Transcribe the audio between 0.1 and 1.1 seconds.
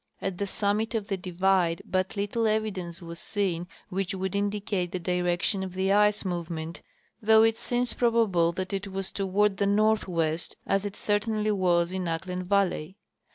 At the summit of